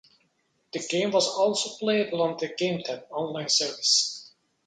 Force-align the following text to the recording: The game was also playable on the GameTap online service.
The 0.73 0.79
game 0.79 1.11
was 1.11 1.27
also 1.27 1.77
playable 1.77 2.23
on 2.23 2.35
the 2.39 2.49
GameTap 2.49 3.11
online 3.11 3.49
service. 3.49 4.31